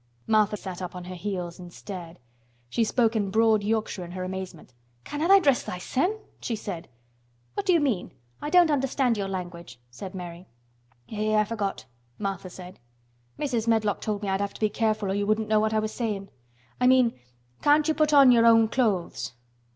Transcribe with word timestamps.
Martha 0.25 0.57
sat 0.57 0.81
up 0.81 0.95
on 0.95 1.03
her 1.03 1.13
heels 1.13 1.57
again 1.59 1.65
and 1.65 1.73
stared. 1.73 2.17
She 2.69 2.83
spoke 2.83 3.15
in 3.15 3.29
broad 3.29 3.63
Yorkshire 3.63 4.03
in 4.03 4.13
her 4.13 4.23
amazement. 4.23 4.73
"Canna' 5.03 5.27
tha' 5.27 5.39
dress 5.39 5.63
thysen!" 5.63 6.17
she 6.39 6.55
said. 6.55 6.87
"What 7.53 7.67
do 7.67 7.73
you 7.73 7.79
mean? 7.79 8.11
I 8.41 8.49
don't 8.49 8.71
understand 8.71 9.15
your 9.15 9.27
language," 9.27 9.79
said 9.91 10.15
Mary. 10.15 10.47
"Eh! 11.11 11.35
I 11.35 11.43
forgot," 11.43 11.85
Martha 12.17 12.49
said. 12.49 12.79
"Mrs. 13.37 13.67
Medlock 13.67 14.01
told 14.01 14.23
me 14.23 14.27
I'd 14.29 14.41
have 14.41 14.55
to 14.55 14.59
be 14.59 14.69
careful 14.69 15.11
or 15.11 15.13
you 15.13 15.27
wouldn't 15.27 15.49
know 15.49 15.59
what 15.59 15.71
I 15.71 15.77
was 15.77 15.91
sayin'. 15.91 16.31
I 16.79 16.87
mean 16.87 17.13
can't 17.61 17.87
you 17.87 17.93
put 17.93 18.11
on 18.11 18.31
your 18.31 18.47
own 18.47 18.69
clothes?" 18.69 19.33